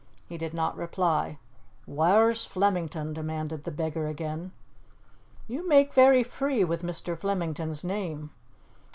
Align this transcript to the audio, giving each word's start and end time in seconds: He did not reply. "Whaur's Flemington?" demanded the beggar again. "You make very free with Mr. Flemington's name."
He 0.27 0.35
did 0.35 0.51
not 0.55 0.75
reply. 0.75 1.37
"Whaur's 1.85 2.43
Flemington?" 2.43 3.13
demanded 3.13 3.65
the 3.65 3.71
beggar 3.71 4.07
again. 4.07 4.51
"You 5.47 5.67
make 5.69 5.93
very 5.93 6.23
free 6.23 6.63
with 6.63 6.81
Mr. 6.81 7.15
Flemington's 7.15 7.83
name." 7.83 8.31